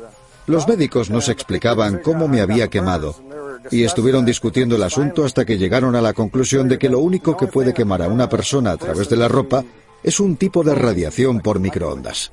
[0.47, 3.15] Los médicos no se explicaban cómo me había quemado
[3.69, 7.37] y estuvieron discutiendo el asunto hasta que llegaron a la conclusión de que lo único
[7.37, 9.63] que puede quemar a una persona a través de la ropa
[10.03, 12.31] es un tipo de radiación por microondas.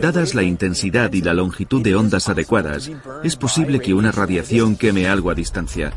[0.00, 2.90] Dadas la intensidad y la longitud de ondas adecuadas,
[3.22, 5.92] es posible que una radiación queme algo a distancia.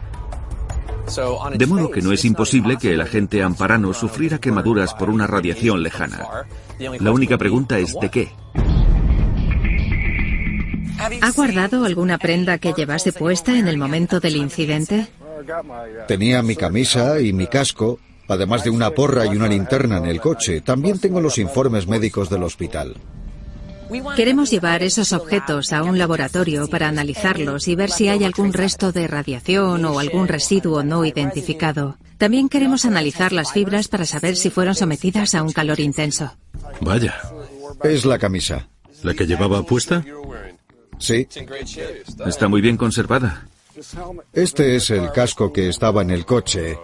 [1.54, 5.82] De modo que no es imposible que el agente amparano sufriera quemaduras por una radiación
[5.82, 6.26] lejana.
[7.00, 8.32] La única pregunta es ¿de qué?
[11.22, 15.08] ¿Ha guardado alguna prenda que llevase puesta en el momento del incidente?
[16.08, 20.20] Tenía mi camisa y mi casco, además de una porra y una linterna en el
[20.20, 20.60] coche.
[20.62, 22.96] También tengo los informes médicos del hospital.
[24.16, 28.92] Queremos llevar esos objetos a un laboratorio para analizarlos y ver si hay algún resto
[28.92, 31.98] de radiación o algún residuo no identificado.
[32.18, 36.36] También queremos analizar las fibras para saber si fueron sometidas a un calor intenso.
[36.82, 37.16] Vaya.
[37.84, 38.68] Es la camisa.
[39.04, 40.04] ¿La que llevaba puesta?
[41.00, 41.28] Sí.
[42.26, 43.48] Está muy bien conservada.
[44.34, 46.78] Este es el casco que estaba en el coche.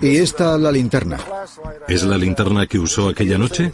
[0.00, 1.18] Y esta la linterna.
[1.88, 3.72] ¿Es la linterna que usó aquella noche?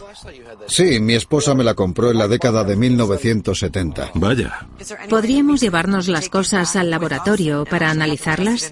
[0.67, 4.11] Sí, mi esposa me la compró en la década de 1970.
[4.15, 4.67] Vaya.
[5.09, 8.71] ¿Podríamos llevarnos las cosas al laboratorio para analizarlas?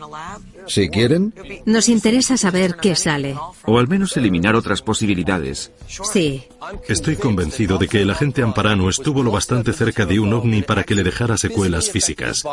[0.67, 1.34] Si quieren,
[1.65, 3.36] Nos interesa saber qué sale.
[3.65, 5.71] O al menos eliminar otras posibilidades.
[5.88, 6.43] Sí.
[6.88, 10.84] Estoy convencido de que el agente Amparano estuvo lo bastante cerca de un ovni para
[10.84, 12.43] que le dejara secuelas físicas.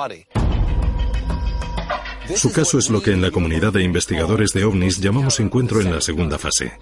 [2.35, 5.92] Su caso es lo que en la comunidad de investigadores de ovnis llamamos encuentro en
[5.92, 6.72] la segunda fase.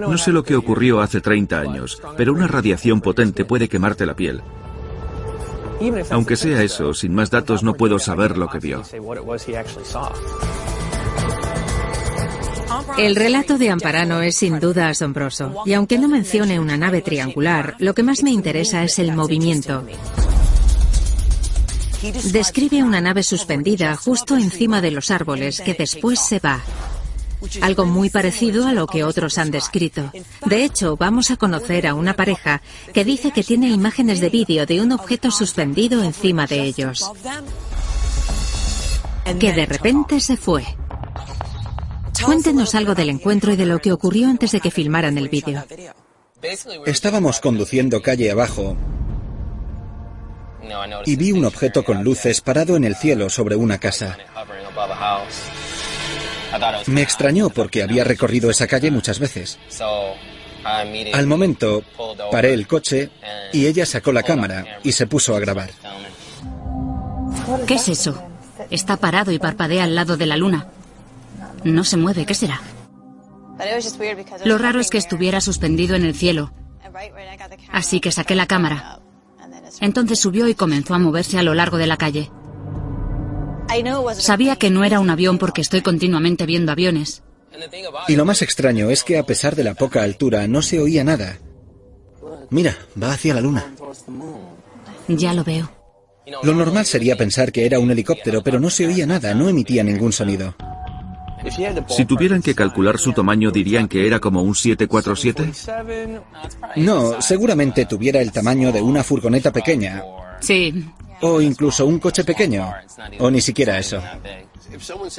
[0.00, 4.14] No sé lo que ocurrió hace 30 años, pero una radiación potente puede quemarte la
[4.14, 4.42] piel.
[6.10, 8.82] Aunque sea eso, sin más datos no puedo saber lo que vio.
[12.98, 17.74] El relato de Amparano es sin duda asombroso, y aunque no mencione una nave triangular,
[17.78, 19.84] lo que más me interesa es el movimiento.
[22.32, 26.60] Describe una nave suspendida justo encima de los árboles que después se va.
[27.60, 30.12] Algo muy parecido a lo que otros han descrito.
[30.44, 34.66] De hecho, vamos a conocer a una pareja que dice que tiene imágenes de vídeo
[34.66, 37.10] de un objeto suspendido encima de ellos.
[39.40, 40.64] Que de repente se fue.
[42.24, 45.64] Cuéntenos algo del encuentro y de lo que ocurrió antes de que filmaran el vídeo.
[46.86, 48.76] Estábamos conduciendo calle abajo
[51.04, 54.16] y vi un objeto con luces parado en el cielo sobre una casa.
[56.86, 59.58] Me extrañó porque había recorrido esa calle muchas veces.
[61.12, 61.82] Al momento,
[62.30, 63.10] paré el coche
[63.52, 65.70] y ella sacó la cámara y se puso a grabar.
[67.66, 68.22] ¿Qué es eso?
[68.70, 70.68] Está parado y parpadea al lado de la luna.
[71.64, 72.60] No se mueve, ¿qué será?
[74.44, 76.52] Lo raro es que estuviera suspendido en el cielo.
[77.70, 79.00] Así que saqué la cámara.
[79.80, 82.30] Entonces subió y comenzó a moverse a lo largo de la calle.
[84.14, 87.22] Sabía que no era un avión porque estoy continuamente viendo aviones.
[88.08, 91.04] Y lo más extraño es que a pesar de la poca altura no se oía
[91.04, 91.38] nada.
[92.50, 93.72] Mira, va hacia la luna.
[95.08, 95.70] Ya lo veo.
[96.42, 99.84] Lo normal sería pensar que era un helicóptero, pero no se oía nada, no emitía
[99.84, 100.54] ningún sonido.
[101.88, 105.52] Si tuvieran que calcular su tamaño, dirían que era como un 747.
[106.76, 110.02] No, seguramente tuviera el tamaño de una furgoneta pequeña.
[110.40, 110.84] Sí.
[111.20, 112.72] O incluso un coche pequeño.
[113.18, 114.02] O ni siquiera eso.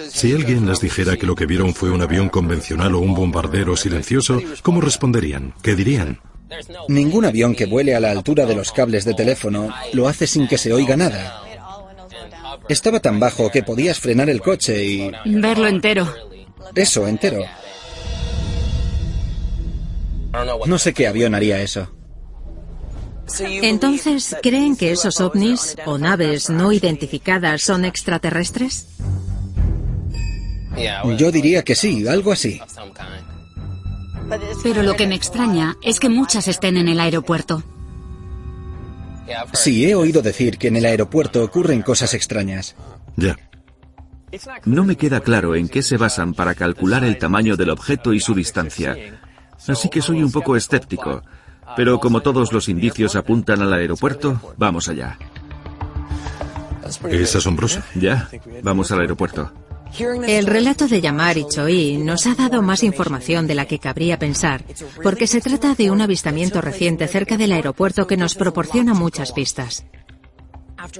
[0.10, 3.76] Si alguien les dijera que lo que vieron fue un avión convencional o un bombardero
[3.76, 5.54] silencioso, ¿cómo responderían?
[5.62, 6.20] ¿Qué dirían?
[6.88, 10.48] Ningún avión que vuele a la altura de los cables de teléfono lo hace sin
[10.48, 11.44] que se oiga nada.
[12.70, 15.12] Estaba tan bajo que podías frenar el coche y...
[15.26, 16.14] Verlo entero.
[16.76, 17.44] Eso, entero.
[20.66, 21.90] No sé qué avión haría eso.
[23.40, 28.88] Entonces, ¿creen que esos ovnis o naves no identificadas son extraterrestres?
[31.18, 32.62] Yo diría que sí, algo así.
[34.64, 37.64] Pero lo que me extraña es que muchas estén en el aeropuerto.
[39.54, 42.76] Sí, he oído decir que en el aeropuerto ocurren cosas extrañas.
[43.16, 43.38] Ya.
[44.66, 48.20] No me queda claro en qué se basan para calcular el tamaño del objeto y
[48.20, 48.96] su distancia.
[49.68, 51.24] Así que soy un poco escéptico.
[51.76, 55.18] Pero como todos los indicios apuntan al aeropuerto, vamos allá.
[57.10, 57.82] Es asombroso.
[57.96, 58.30] Ya,
[58.64, 59.52] vamos al aeropuerto.
[60.00, 64.20] El relato de Yamar y Choi nos ha dado más información de la que cabría
[64.20, 64.64] pensar,
[65.02, 69.86] porque se trata de un avistamiento reciente cerca del aeropuerto que nos proporciona muchas pistas.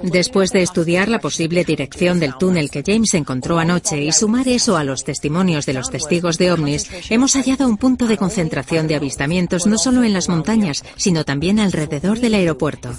[0.02, 4.76] Después de estudiar la posible dirección del túnel que James encontró anoche y sumar eso
[4.76, 8.96] a los testimonios de los testigos de ovnis, hemos hallado un punto de concentración de
[8.96, 12.90] avistamientos no solo en las montañas, sino también alrededor del aeropuerto.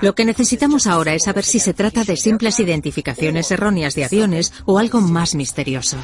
[0.00, 4.52] Lo que necesitamos ahora es saber si se trata de simples identificaciones erróneas de aviones
[4.64, 5.96] o algo más misterioso.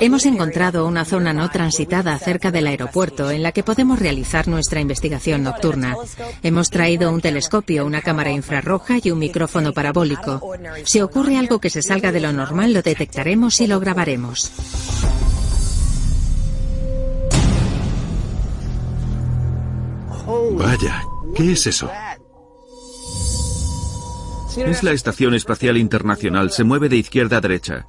[0.00, 4.80] Hemos encontrado una zona no transitada cerca del aeropuerto en la que podemos realizar nuestra
[4.80, 5.96] investigación nocturna.
[6.42, 10.40] Hemos traído un telescopio, una cámara infrarroja y un micrófono parabólico.
[10.84, 14.52] Si ocurre algo que se salga de lo normal, lo detectaremos y lo grabaremos.
[20.52, 21.02] Vaya,
[21.34, 21.90] ¿qué es eso?
[24.56, 26.50] Es la Estación Espacial Internacional.
[26.50, 27.86] Se mueve de izquierda a derecha.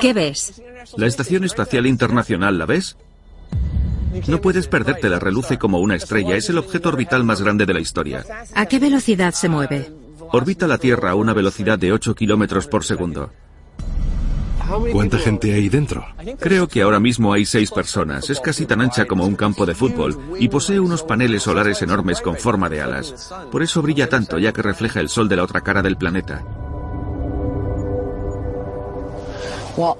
[0.00, 0.62] ¿Qué ves?
[0.96, 2.96] La Estación Espacial Internacional, ¿la ves?
[4.26, 6.36] No puedes perdértela, reluce como una estrella.
[6.36, 8.24] Es el objeto orbital más grande de la historia.
[8.54, 9.92] ¿A qué velocidad se mueve?
[10.32, 13.30] Orbita la Tierra a una velocidad de 8 kilómetros por segundo.
[14.92, 16.04] ¿Cuánta gente hay dentro?
[16.38, 18.28] Creo que ahora mismo hay seis personas.
[18.28, 22.20] Es casi tan ancha como un campo de fútbol y posee unos paneles solares enormes
[22.20, 23.32] con forma de alas.
[23.50, 26.44] Por eso brilla tanto, ya que refleja el sol de la otra cara del planeta.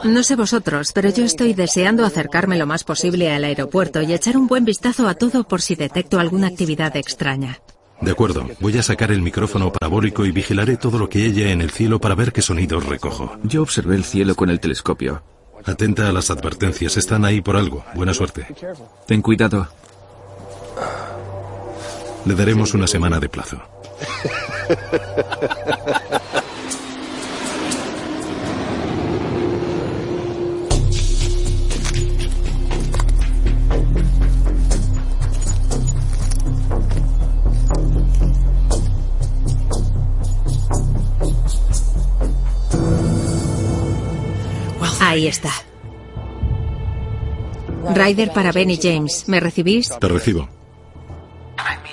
[0.04, 4.36] No sé vosotros, pero yo estoy deseando acercarme lo más posible al aeropuerto y echar
[4.36, 7.60] un buen vistazo a todo por si detecto alguna actividad extraña.
[8.00, 11.60] De acuerdo, voy a sacar el micrófono parabólico y vigilaré todo lo que haya en
[11.60, 13.36] el cielo para ver qué sonidos recojo.
[13.44, 15.22] Yo observé el cielo con el telescopio.
[15.64, 17.84] Atenta a las advertencias, están ahí por algo.
[17.94, 18.46] Buena suerte.
[19.06, 19.68] Ten cuidado.
[22.24, 23.62] Le daremos una semana de plazo.
[45.00, 45.50] Ahí está.
[47.94, 49.24] Ryder para Benny James.
[49.28, 49.90] ¿Me recibís?
[49.98, 50.48] Te recibo.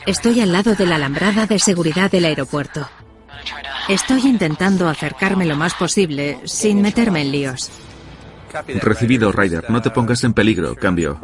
[0.05, 2.87] Estoy al lado de la alambrada de seguridad del aeropuerto.
[3.87, 7.71] Estoy intentando acercarme lo más posible sin meterme en líos.
[8.81, 9.69] Recibido, Ryder.
[9.69, 10.75] No te pongas en peligro.
[10.75, 11.19] Cambio.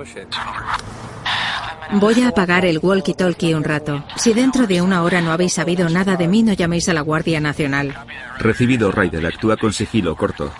[1.93, 4.03] Voy a apagar el walkie-talkie un rato.
[4.15, 7.01] Si dentro de una hora no habéis sabido nada de mí, no llaméis a la
[7.01, 7.95] Guardia Nacional.
[8.37, 9.25] Recibido, Ryder.
[9.25, 10.51] Actúa con sigilo corto.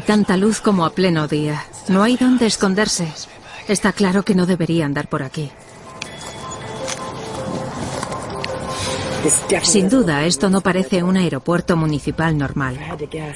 [0.00, 1.62] Hay tanta luz como a pleno día.
[1.88, 3.12] No hay dónde esconderse.
[3.68, 5.50] Está claro que no debería andar por aquí.
[9.62, 12.78] Sin duda, esto no parece un aeropuerto municipal normal.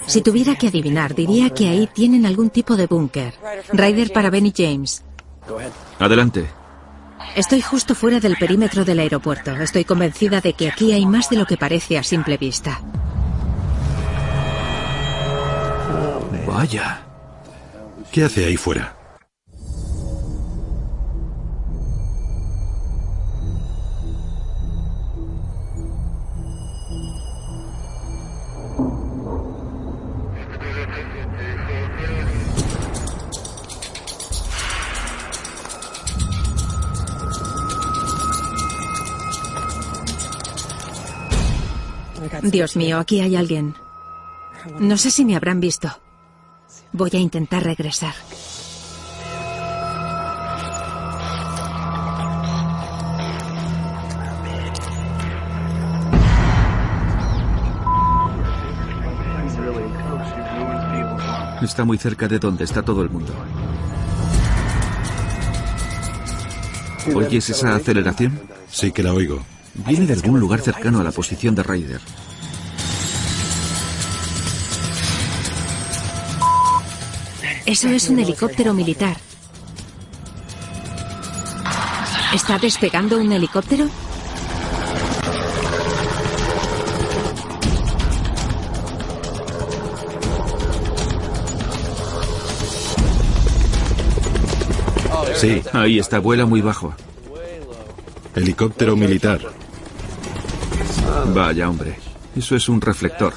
[0.06, 3.34] Si tuviera que adivinar, diría que ahí tienen algún tipo de búnker.
[3.70, 5.04] Ryder para Benny James.
[5.98, 6.46] Adelante.
[7.36, 9.50] Estoy justo fuera del perímetro del aeropuerto.
[9.56, 12.80] Estoy convencida de que aquí hay más de lo que parece a simple vista.
[16.54, 17.02] Vaya.
[18.12, 18.96] ¿Qué hace ahí fuera?
[42.42, 43.74] Dios mío, aquí hay alguien.
[44.78, 46.03] No sé si me habrán visto.
[46.96, 48.14] Voy a intentar regresar.
[61.60, 63.34] Está muy cerca de donde está todo el mundo.
[67.12, 68.38] ¿Oyes esa aceleración?
[68.70, 69.44] Sí que la oigo.
[69.84, 72.00] Viene de algún lugar cercano a la posición de Ryder.
[77.66, 79.16] Eso es un helicóptero militar.
[82.34, 83.88] ¿Está despegando un helicóptero?
[95.34, 96.94] Sí, ahí está, vuela muy bajo.
[98.34, 99.40] Helicóptero militar.
[101.32, 101.96] Vaya, hombre.
[102.36, 103.32] Eso es un reflector.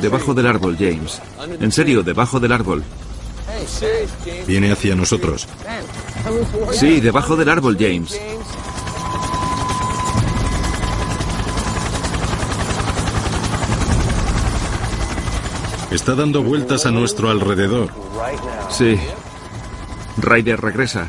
[0.00, 1.20] Debajo del árbol, James.
[1.60, 2.82] En serio, debajo del árbol.
[4.46, 5.46] Viene hacia nosotros.
[6.72, 8.18] Sí, debajo del árbol, James.
[15.90, 17.90] Está dando vueltas a nuestro alrededor.
[18.70, 18.96] Sí.
[20.18, 21.08] Ryder regresa.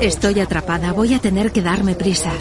[0.00, 2.32] Estoy atrapada, voy a tener que darme prisa.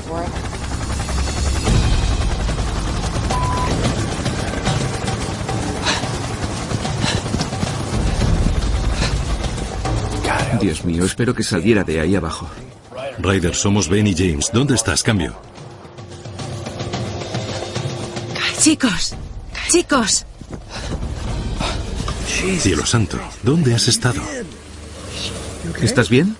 [10.62, 12.47] Dios mío, espero que saliera de ahí abajo.
[13.20, 14.49] Ryder, somos Ben y James.
[14.53, 15.03] ¿Dónde estás?
[15.03, 15.36] Cambio.
[18.60, 19.16] Chicos,
[19.70, 20.26] chicos.
[22.60, 24.22] Cielo santo, ¿dónde has estado?
[25.82, 26.36] ¿Estás bien?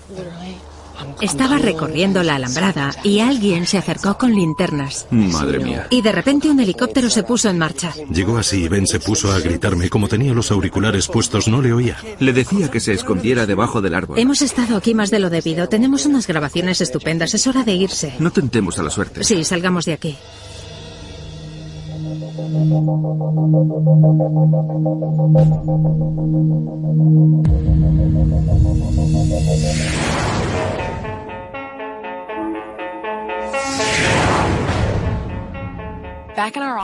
[1.20, 5.06] Estaba recorriendo la alambrada y alguien se acercó con linternas.
[5.10, 5.86] Madre mía.
[5.90, 7.92] Y de repente un helicóptero se puso en marcha.
[8.10, 9.90] Llegó así y Ben se puso a gritarme.
[9.90, 11.98] Como tenía los auriculares puestos, no le oía.
[12.18, 14.18] Le decía que se escondiera debajo del árbol.
[14.18, 15.68] Hemos estado aquí más de lo debido.
[15.68, 17.34] Tenemos unas grabaciones estupendas.
[17.34, 18.14] Es hora de irse.
[18.18, 19.24] No tentemos a la suerte.
[19.24, 20.16] Sí, salgamos de aquí.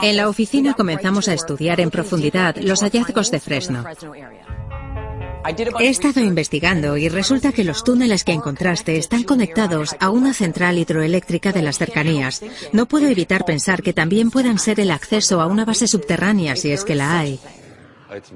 [0.01, 3.83] En la oficina comenzamos a estudiar en profundidad los hallazgos de Fresno.
[5.79, 10.77] He estado investigando y resulta que los túneles que encontraste están conectados a una central
[10.77, 12.41] hidroeléctrica de las cercanías.
[12.73, 16.71] No puedo evitar pensar que también puedan ser el acceso a una base subterránea si
[16.71, 17.39] es que la hay.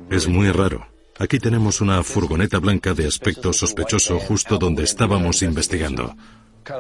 [0.10, 0.88] Es muy raro.
[1.20, 6.16] Aquí tenemos una furgoneta blanca de aspecto sospechoso justo donde estábamos investigando.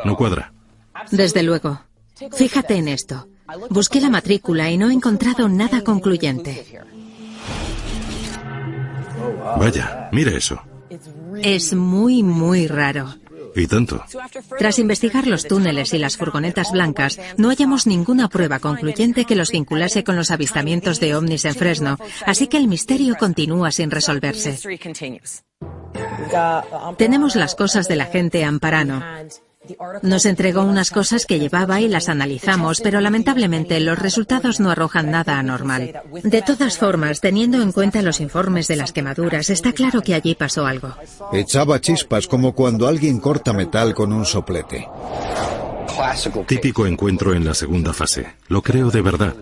[0.05, 0.53] No cuadra.
[1.11, 1.81] Desde luego.
[2.37, 3.27] Fíjate en esto.
[3.69, 6.65] Busqué la matrícula y no he encontrado nada concluyente.
[9.57, 10.61] Vaya, mira eso.
[11.41, 13.15] Es muy, muy raro.
[13.55, 14.03] ¿Y tanto?
[14.57, 19.51] Tras investigar los túneles y las furgonetas blancas, no hallamos ninguna prueba concluyente que los
[19.51, 24.57] vinculase con los avistamientos de ovnis en Fresno, así que el misterio continúa sin resolverse.
[26.97, 29.03] Tenemos las cosas de la gente amparano.
[30.01, 35.11] Nos entregó unas cosas que llevaba y las analizamos, pero lamentablemente los resultados no arrojan
[35.11, 36.01] nada anormal.
[36.23, 40.35] De todas formas, teniendo en cuenta los informes de las quemaduras, está claro que allí
[40.35, 40.95] pasó algo.
[41.31, 44.87] Echaba chispas como cuando alguien corta metal con un soplete.
[46.47, 48.35] Típico encuentro en la segunda fase.
[48.47, 49.35] Lo creo de verdad.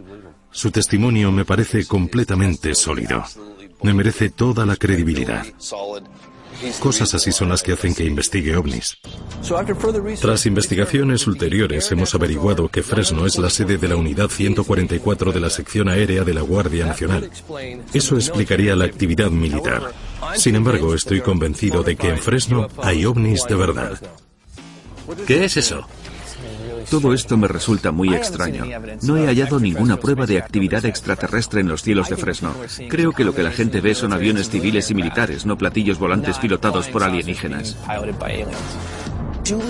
[0.52, 3.24] Su testimonio me parece completamente sólido.
[3.84, 5.46] Me merece toda la credibilidad.
[6.80, 8.98] Cosas así son las que hacen que investigue ovnis.
[10.22, 15.40] Tras investigaciones ulteriores hemos averiguado que Fresno es la sede de la Unidad 144 de
[15.40, 17.30] la Sección Aérea de la Guardia Nacional.
[17.94, 19.94] Eso explicaría la actividad militar.
[20.36, 24.00] Sin embargo, estoy convencido de que en Fresno hay ovnis de verdad.
[25.26, 25.88] ¿Qué es eso?
[26.90, 28.66] Todo esto me resulta muy extraño.
[29.02, 32.54] No he hallado ninguna prueba de actividad extraterrestre en los cielos de Fresno.
[32.90, 36.38] Creo que lo que la gente ve son aviones civiles y militares, no platillos volantes
[36.38, 37.78] pilotados por alienígenas.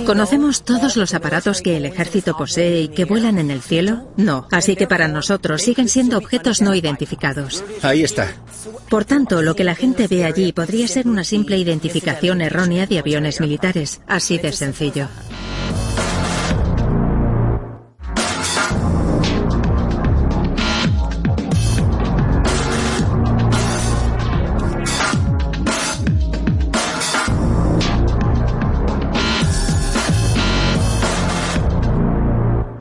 [0.06, 4.12] ¿Conocemos todos los aparatos que el ejército posee y que vuelan en el cielo?
[4.18, 4.48] No.
[4.52, 7.64] Así que para nosotros siguen siendo objetos no identificados.
[7.82, 8.28] Ahí está.
[8.90, 13.00] Por tanto, lo que la gente ve allí podría ser una simple identificación errónea de
[13.00, 14.02] aviones militares.
[14.08, 15.08] Así de sencillo.